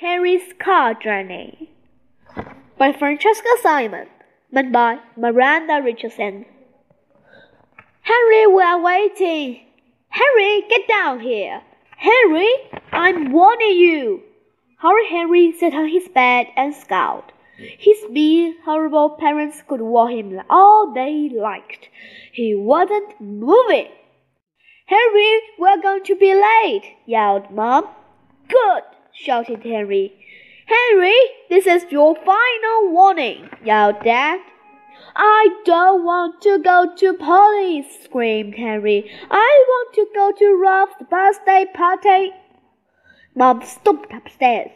[0.00, 1.70] Henry's Car Journey
[2.76, 4.08] by Francesca Simon,
[4.52, 6.46] read by Miranda Richardson.
[8.02, 9.60] Harry, we are waiting.
[10.08, 11.62] Harry, get down here.
[11.96, 12.48] Harry,
[12.90, 14.22] I'm warning you.
[14.80, 17.30] Hurry, Harry sat on his bed and scowled.
[17.56, 21.88] His mean, horrible parents could warn him all they liked.
[22.32, 23.92] He wasn't moving.
[24.86, 27.86] Harry, we're going to be late, yelled Mom.
[28.48, 28.82] Good,
[29.14, 30.12] shouted Henry.
[30.66, 31.16] Henry,
[31.48, 34.40] this is your final warning, yelled Dad.
[35.16, 39.10] I don't want to go to Polly's, screamed Henry.
[39.30, 42.32] I want to go to Ralph's birthday party.
[43.36, 44.70] Mom stomped upstairs.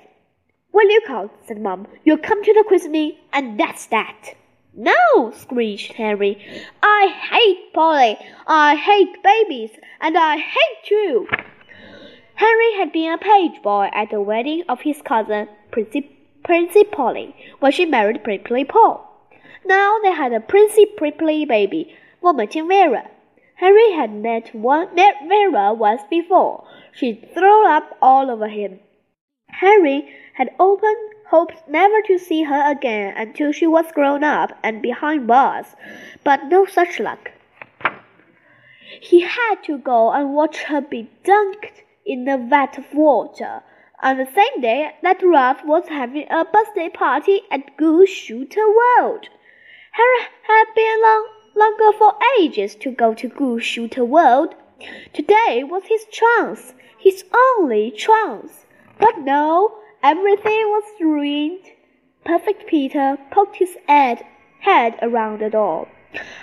[0.72, 1.30] Will you come?
[1.46, 1.86] said Mom.
[2.04, 4.34] You'll come to the christening, and that's that.
[4.74, 6.38] No, screeched Henry.
[6.82, 8.16] I hate Polly.
[8.46, 9.70] I hate babies,
[10.00, 11.26] and I hate you.
[12.38, 16.08] Henry had been a page boy at the wedding of his cousin, Prissy,
[16.44, 19.04] Prissy Polly, when she married Prickly Paul.
[19.64, 23.10] Now they had a Prissy Prickly baby, vomiting Vera.
[23.56, 26.64] Henry had met, one, met Vera once before.
[26.92, 28.78] She threw up all over him.
[29.48, 30.94] Henry had open
[31.30, 35.74] hopes never to see her again until she was grown up and behind bars,
[36.22, 37.32] but no such luck.
[39.00, 43.62] He had to go and watch her be dunked in a vat of water
[44.02, 49.28] on the same day that Ralph was having a birthday party at Goo-Shooter World.
[49.92, 54.54] Harry had been long, longer for ages to go to Goo-Shooter World.
[55.12, 58.64] Today was his chance, his only chance.
[58.98, 61.64] But no, everything was ruined.
[62.24, 64.24] Perfect Peter poked his head,
[64.60, 65.88] head around the door.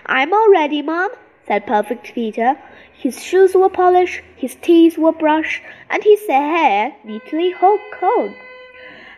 [0.05, 1.11] I'm all ready, Mom,
[1.47, 2.57] said Perfect Peter.
[2.93, 8.35] His shoes were polished, his teeth were brushed, and his hair neatly combed.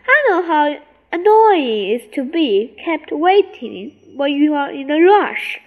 [0.06, 0.76] I know how
[1.12, 5.60] annoying it is to be kept waiting when you are in a rush.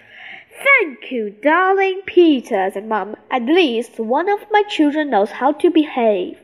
[0.62, 3.16] Thank you, darling Peter, said Mum.
[3.30, 6.38] At least one of my children knows how to behave.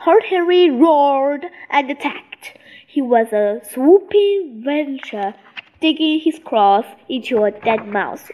[0.00, 2.58] Horrid Henry roared and attacked.
[2.86, 5.34] He was a swooping vulture,
[5.80, 8.30] digging his claws into a dead mouse.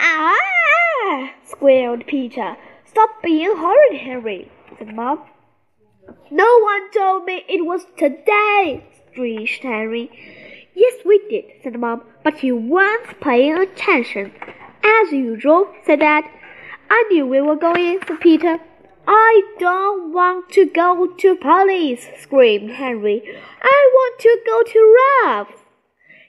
[0.00, 1.32] Ah!
[1.44, 2.56] squealed Peter.
[2.84, 5.20] Stop being horrid, Henry, said Mom.
[6.30, 10.10] No one told me it was today, screeched Henry.
[10.74, 14.32] Yes, we did, said Mom, but you weren't paying attention.
[14.82, 16.24] As usual, said Dad.
[16.90, 18.58] I knew we were going, said Peter.
[19.06, 23.22] I don't want to go to Polly's, screamed Henry.
[23.62, 25.62] I want to go to Ralph's.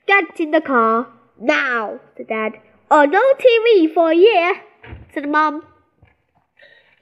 [0.07, 1.07] Get in the car,
[1.39, 2.53] now, said Dad.
[2.93, 4.61] Or no TV for a year,
[5.15, 5.63] said Mom.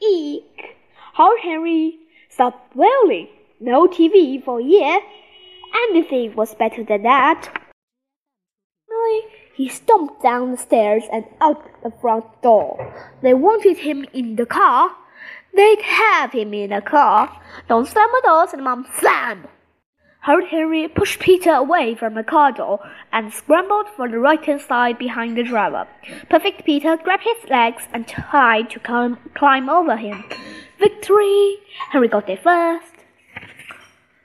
[0.02, 0.78] Eek!
[1.16, 3.28] Horrid Henry stop wailing.
[3.60, 5.00] No TV for a year.
[5.90, 7.50] Anything was better than that.
[8.88, 9.22] Finally,
[9.54, 12.72] he stomped down the stairs and out the front door.
[13.22, 14.92] They wanted him in the car.
[15.54, 17.38] They'd have him in the car.
[17.68, 18.88] Don't slam the door, said Mom.
[18.98, 19.46] Slam!
[20.24, 22.80] Horrid Henry pushed Peter away from the car door
[23.12, 25.88] and scrambled for the right hand side behind the driver.
[26.30, 30.24] Perfect Peter grabbed his legs and tried to climb, climb over him.
[30.78, 31.58] Victory!
[31.90, 32.94] Henry got there first.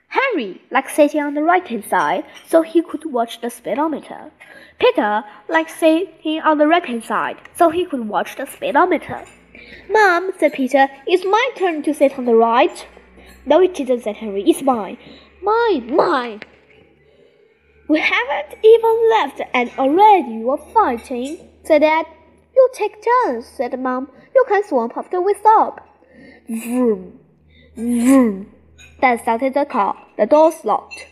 [0.09, 4.31] Henry liked sitting on the right hand side so he could watch the speedometer.
[4.79, 9.25] Peter liked sitting on the left hand side so he could watch the speedometer.
[9.89, 12.87] Mom, said Peter, it's my turn to sit on the right.
[13.47, 14.43] No, it isn't, said Henry.
[14.43, 14.99] It's mine.
[15.47, 16.41] Mine, mine.
[17.89, 22.07] We haven't even left and already you're fighting, said Dad.
[22.57, 24.11] You take turns, said Mom.
[24.35, 25.87] You can swamp after we stop.
[26.49, 27.21] Vroom,
[27.77, 28.53] vroom.
[29.01, 29.95] Dad started the car.
[30.19, 31.07] The doors locked.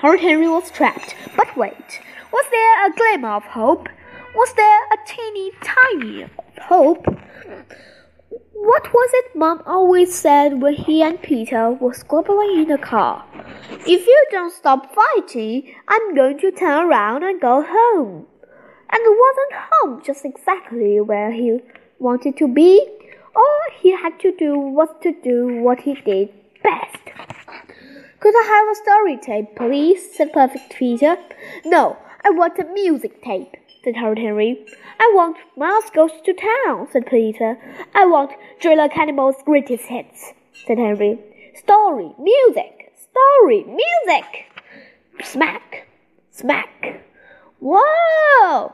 [0.00, 1.16] Horrid Henry was trapped.
[1.34, 3.88] But wait, was there a glimmer of hope?
[4.34, 6.26] Was there a teeny tiny
[6.60, 7.06] hope?
[8.52, 13.24] What was it Mom always said when he and Peter were squabbling in the car?
[13.86, 18.26] If you don't stop fighting, I'm going to turn around and go home.
[18.92, 21.58] And wasn't home just exactly where he
[21.98, 22.86] wanted to be?
[23.34, 26.28] All he had to do was to do what he did
[26.62, 27.04] best.
[28.20, 30.14] Could I have a story tape, please?
[30.14, 31.16] said Perfect Peter.
[31.64, 34.64] No, I want a music tape, said Horrid Henry.
[34.98, 37.56] I want Mouse Goes to Town, said Peter.
[37.94, 40.32] I want Driller Cannibal's Greatest Hits,
[40.66, 41.18] said Henry.
[41.54, 44.46] Story, music, story, music.
[45.22, 45.86] Smack,
[46.30, 47.02] smack.
[47.60, 48.72] Whoa!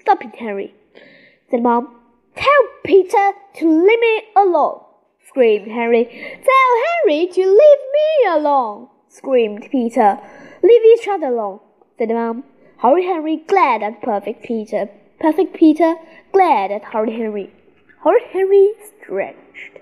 [0.00, 0.74] Stop it, Henry,
[1.50, 1.94] said Mom.
[2.36, 4.80] Tell Peter to leave me alone.
[5.26, 6.04] screamed Henry.
[6.04, 10.18] Tell Henry to leave me alone, screamed Peter.
[10.62, 11.60] Leave each other alone,
[11.98, 12.44] said Mom.
[12.80, 14.88] Horrid Henry glared at Perfect Peter.
[15.18, 15.96] Perfect Peter
[16.32, 17.52] glared at Horrid Henry.
[18.02, 19.80] Horrid Henry stretched.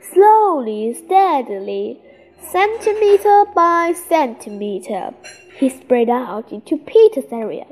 [0.00, 2.00] Slowly, steadily,
[2.40, 5.12] centimeter by centimeter,
[5.58, 7.66] he spread out into Peter's area.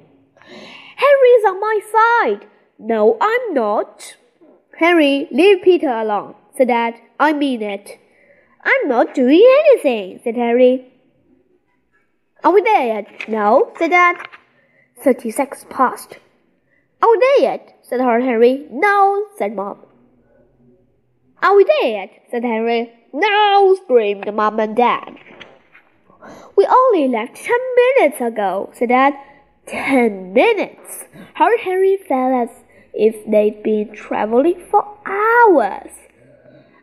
[0.44, 2.46] Henry's on my side.
[2.78, 4.16] No, I'm not.
[4.78, 6.94] Henry, leave Peter alone, said Dad.
[7.18, 7.98] I mean it.
[8.62, 10.92] I'm not doing anything, said Harry.
[12.44, 13.28] Are we there yet?
[13.28, 14.16] No, said Dad.
[15.02, 16.18] Thirty seconds passed.
[17.02, 17.78] Are we there yet?
[17.82, 18.66] said Harry.
[18.70, 19.78] No, said Mom.
[21.42, 22.10] Are we there yet?
[22.30, 22.92] said Henry.
[23.12, 25.16] No, screamed Mom and Dad.
[26.54, 29.14] We only left ten minutes ago, said Dad.
[29.66, 31.04] Ten minutes.
[31.34, 32.56] Horrid Henry felt as
[32.92, 35.92] if they'd been traveling for hours.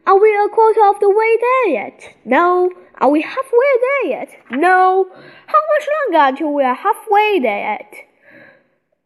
[0.08, 2.16] Are we a quarter of the way there yet?
[2.26, 2.72] No.
[3.00, 4.30] Are we halfway there yet?
[4.50, 5.08] No.
[5.46, 8.07] How much longer until we are halfway there yet?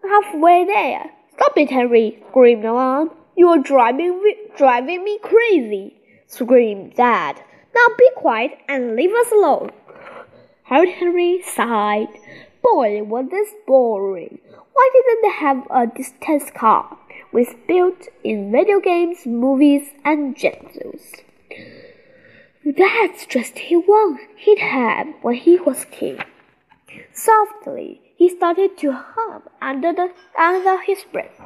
[0.04, 1.12] Halfway there.
[1.36, 3.12] Stop it, Henry, screamed Mom.
[3.36, 5.96] You're driving me, driving me crazy,
[6.28, 7.42] screamed Dad.
[7.76, 9.72] Now be quiet and leave us alone.
[10.64, 12.10] Horrid Henry sighed.
[12.62, 14.40] Boy, was this boring.
[14.74, 16.98] Why didn't they have a distance car
[17.32, 21.24] with built-in video games, movies, and jetsuits?
[22.66, 26.20] That's just what he'd have when he was king.
[27.24, 31.40] Softly, he started to hum under the under his breath.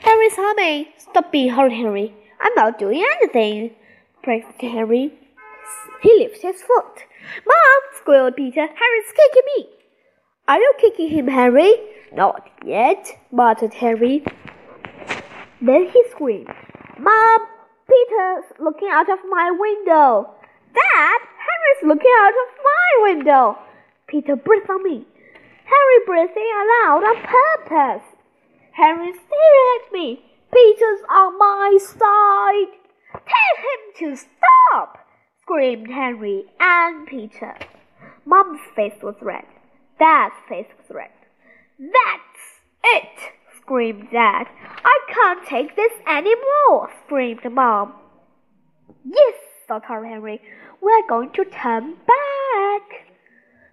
[0.00, 0.88] Henry's humming.
[0.98, 2.12] Stop being hurt, Henry.
[2.38, 3.70] I'm not doing anything,
[4.22, 5.14] praised Henry.
[6.02, 7.06] He lifted his foot.
[7.46, 8.66] Mom, squealed Peter.
[8.66, 9.68] Harry's kicking me.
[10.48, 11.72] Are you kicking him, Harry?
[12.12, 14.22] Not yet, muttered Harry.
[15.62, 16.52] Then he screamed,
[16.98, 17.40] Mom,
[17.88, 20.34] Peter's looking out of my window.
[20.74, 23.58] Dad, Harry's looking out of my window.
[24.12, 25.06] Peter breathed on me.
[25.64, 28.06] Harry breathing aloud on purpose.
[28.72, 30.22] Harry staring at me.
[30.52, 32.76] Peter's on my side.
[33.14, 34.98] Tell him to stop,
[35.40, 37.56] screamed Henry and Peter.
[38.26, 39.46] Mom's face was red.
[39.98, 41.10] Dad's face was red.
[41.78, 44.46] That's it, screamed Dad.
[44.84, 46.34] I can't take this any
[46.68, 47.94] more, screamed Mom.
[49.06, 49.34] Yes,
[49.66, 50.42] thought Henry,
[50.82, 53.11] we're going to turn back.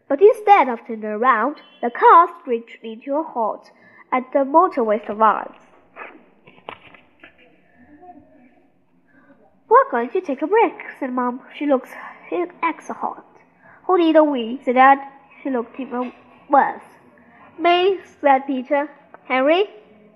[0.09, 3.69] But instead of turning around, the car screeched into a halt
[4.11, 5.59] at the motorway survives.
[9.69, 11.41] We're going to take a break, said Mom.
[11.56, 11.91] She looks
[12.63, 13.23] extra hot.
[13.85, 14.59] Who need a wee?
[14.65, 14.97] said Dad.
[15.44, 16.12] She looked even
[16.50, 16.81] worse.
[17.59, 18.89] Me, said Peter.
[19.25, 19.65] Henry?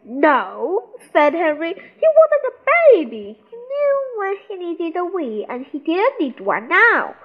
[0.04, 1.74] No, said Henry.
[1.74, 2.54] He wasn't a
[2.96, 3.40] baby.
[3.50, 7.16] He knew when he needed a wee, and he didn't need one now.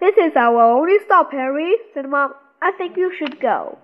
[0.00, 2.34] This is our only stop, Harry, said Mom.
[2.62, 3.78] I think you should go.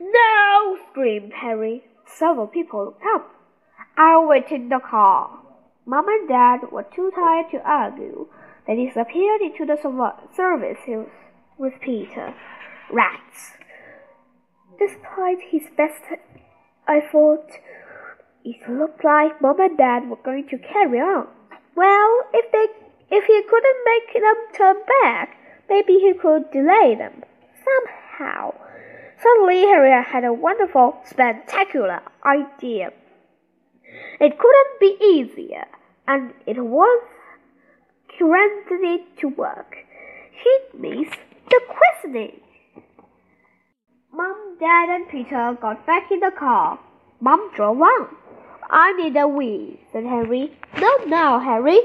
[0.00, 0.78] No!
[0.90, 1.84] screamed Harry.
[2.06, 3.30] Several people looked up.
[3.96, 5.38] I'll wait in the car.
[5.86, 8.28] Mom and Dad were too tired to argue.
[8.66, 9.78] They disappeared into the
[10.36, 10.78] service
[11.56, 12.34] with Peter.
[12.90, 13.52] Rats.
[14.78, 16.02] Despite his best
[16.86, 17.46] effort,
[18.44, 21.28] it looked like Mom and Dad were going to carry on.
[21.74, 22.66] Well, if they
[23.08, 25.36] if he couldn't make them turn back,
[25.68, 27.22] maybe he could delay them
[27.64, 28.54] somehow.
[29.22, 32.90] Suddenly, Harry had a wonderful, spectacular idea.
[34.20, 35.66] It couldn't be easier,
[36.06, 37.02] and it was
[38.18, 39.76] guaranteed to work.
[40.42, 42.40] He missed the questioning.
[44.12, 46.78] Mom, Dad, and Peter got back in the car.
[47.20, 48.08] Mom drove on.
[48.68, 50.52] I need a wee, said Harry.
[50.78, 51.80] Not now, Harry.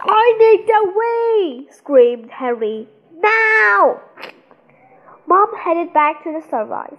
[0.00, 2.88] I need a wee, screamed Harry.
[3.60, 4.00] Now!
[5.26, 6.98] Mom headed back to the service,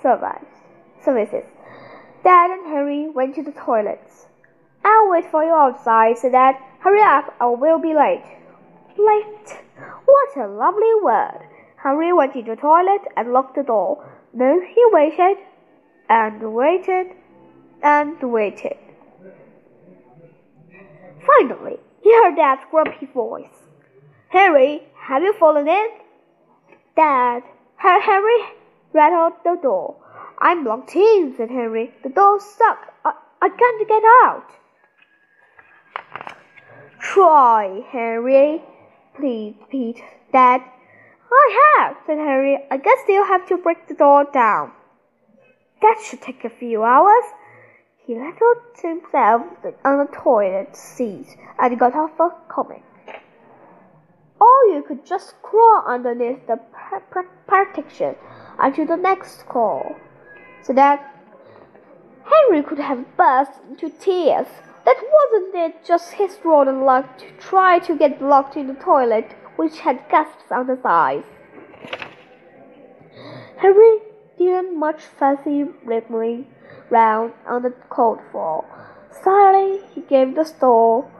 [0.00, 0.52] service,
[1.04, 1.44] services.
[2.22, 4.26] Dad and Harry went to the toilets.
[4.84, 6.54] I'll wait for you outside, said Dad.
[6.78, 8.24] Hurry up, I will be late.
[8.96, 9.50] Late?
[10.04, 11.40] What a lovely word.
[11.82, 14.08] Harry went to the toilet and locked the door.
[14.32, 15.38] Then he waited
[16.08, 17.08] and waited
[17.82, 18.78] and waited.
[21.26, 23.56] Finally, he heard Dad's grumpy voice.
[24.28, 25.88] Harry, have you fallen in?
[26.96, 27.42] Dad,
[27.76, 28.40] Harry
[28.92, 29.96] rattled the door.
[30.38, 31.92] I'm locked in, said Henry.
[32.02, 32.92] The door's stuck.
[33.04, 34.50] I, I can't get out.
[37.00, 38.62] Try, Harry,
[39.14, 40.02] pleased Pete.
[40.32, 40.62] Dad,
[41.30, 42.58] I have, said Harry.
[42.70, 44.72] I guess they'll have to break the door down.
[45.82, 47.24] That should take a few hours.
[48.06, 49.42] He settled himself
[49.84, 52.82] on the toilet seat and got off a comic.
[54.40, 56.60] Or you could just crawl underneath the
[57.46, 58.16] partition
[58.58, 59.96] until the next call,
[60.62, 61.14] so that
[62.24, 64.48] Henry could have burst into tears.
[64.84, 69.34] That wasn't it just his rotten luck to try to get locked in the toilet,
[69.56, 71.26] which had gasps on the sides.
[73.56, 73.98] Henry
[74.38, 76.46] didn't much fancy rippling
[76.90, 78.64] round on the cold floor.
[79.24, 81.10] Suddenly, he gave the store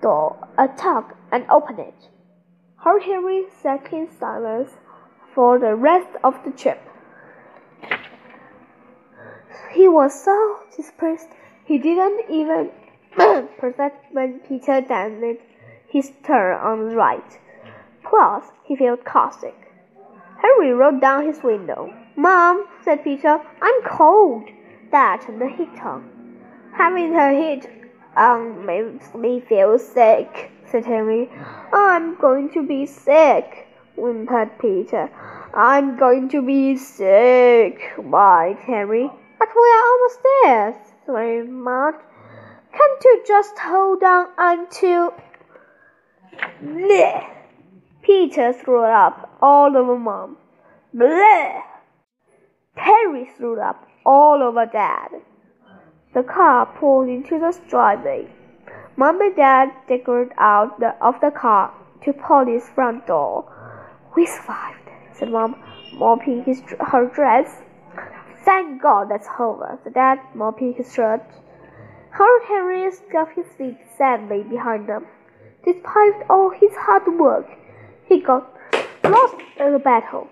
[0.00, 2.08] door a tug and opened it.
[2.76, 4.70] Horrid Henry sat in silence
[5.34, 6.80] for the rest of the trip.
[9.72, 11.28] He was so distressed
[11.64, 12.70] he didn't even
[13.58, 15.42] perceive when Peter danced
[15.88, 17.38] his turn on the right.
[18.02, 19.54] Plus, he felt caustic.
[20.40, 21.92] Henry rolled down his window.
[22.16, 24.48] Mom, said Peter, I'm cold.
[24.90, 26.08] That turned the heat on.
[26.72, 27.77] Having the heat
[28.18, 31.30] Um, on makes me feel sick, said Henry.
[31.72, 35.08] I'm going to be sick, whimpered Peter.
[35.54, 39.08] I'm going to be sick, cried Henry.
[39.38, 41.94] But we're almost there, exclaimed Maud.
[42.76, 45.14] Can't you just hold on until...
[46.60, 47.24] Bleh!
[48.02, 50.36] Peter threw up all over Mom.
[50.92, 51.62] Bleh!
[52.74, 55.10] Henry threw up all over Dad.
[56.18, 58.26] The car pulled into the driveway.
[58.96, 61.72] Mom and Dad decorated out the, of the car
[62.02, 63.44] to Polly's front door.
[64.16, 65.54] We survived, said Mom,
[65.92, 67.62] mopping his, her dress.
[68.44, 71.22] Thank God that's over, said Dad, mopping his shirt.
[72.12, 75.06] Horrid Henry scuffed his feet sadly behind them.
[75.64, 77.46] Despite all his hard work,
[78.08, 78.52] he got
[79.04, 80.26] lost in the battle.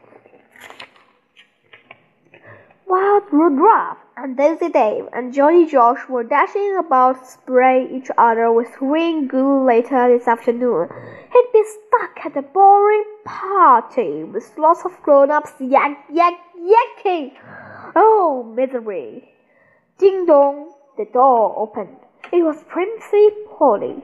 [2.89, 8.73] Wild Rudolph and Dizzy Dave and Jolly Josh were dashing about spraying each other with
[8.79, 10.89] green goo later this afternoon.
[11.31, 17.33] He'd been stuck at a boring party with lots of grown-ups yak yak yakking.
[17.95, 19.35] Oh, misery!
[19.99, 20.73] Ding dong!
[20.97, 21.99] The door opened.
[22.33, 24.03] It was Prissy Polly.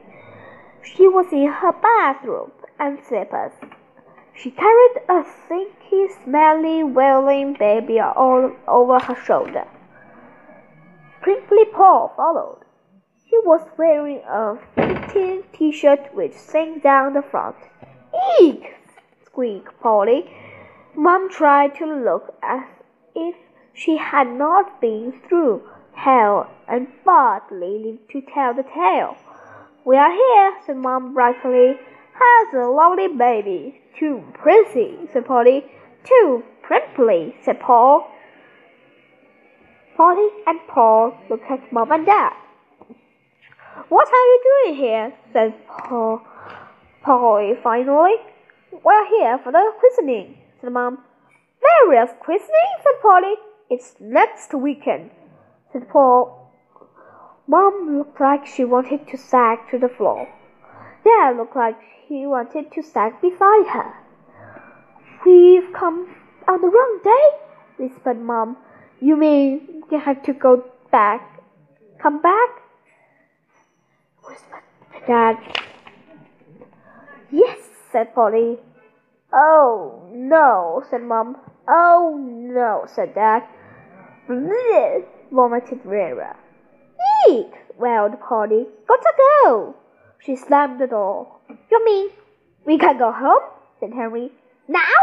[0.83, 3.53] She was in her bathrobe and slippers.
[4.35, 9.67] She carried a stinky, smelly, wailing baby all over her shoulder.
[11.23, 12.65] Prickly Paw followed.
[13.25, 17.55] He was wearing a fitting t-shirt which sank down the front.
[18.41, 18.75] Eek!
[19.25, 20.29] squeaked Polly.
[20.97, 22.65] Mom tried to look as
[23.15, 23.37] if
[23.73, 25.63] she had not been through
[25.95, 29.17] hell and badly lived to tell the tale.
[29.85, 31.79] We are here, said Mom brightly.
[32.15, 33.81] Has a lovely baby.
[33.97, 35.71] Too pretty, said Polly.
[36.03, 38.11] Too primply, said Paul.
[39.97, 42.33] Polly and Paul looked at Mom and Dad.
[43.89, 45.13] What are you doing here?
[45.33, 46.23] said Paul.
[47.03, 48.15] Polly finally.
[48.73, 50.99] We're here for the christening, said Mom.
[51.63, 53.35] Maria's christening, said Polly.
[53.69, 55.11] It's next weekend,
[55.73, 56.51] said Paul.
[57.47, 60.29] Mom looked like she wanted to sag to the floor.
[61.05, 63.95] Dad looked like he wanted to sag beside her.
[65.27, 66.15] We've come
[66.49, 68.57] on the wrong day, whispered Mom.
[69.03, 71.43] You mean have to go back?
[72.01, 72.51] Come back?
[74.23, 74.63] whispered
[75.09, 75.37] Dad.
[77.33, 77.59] Yes,
[77.91, 78.59] said Polly.
[79.35, 81.37] Oh, no, said Mom.
[81.69, 83.43] Oh, no, said Dad.
[84.29, 86.37] Bleh, vomited Vera.
[87.29, 88.67] Eek, wailed Polly.
[88.87, 89.75] Gotta go.
[90.25, 91.41] She slammed the door.
[91.73, 92.11] You mean
[92.65, 93.51] we can go home?
[93.81, 94.31] said Henry.
[94.69, 94.95] Now?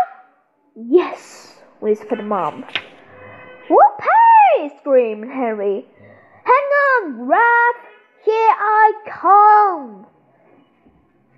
[0.74, 2.64] Yes, whispered Mom.
[3.70, 4.78] Whoopee!
[4.80, 5.86] screamed Henry.
[6.44, 7.76] Hang on, Ralph!
[8.26, 10.08] Here I come!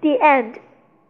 [0.01, 0.59] The end.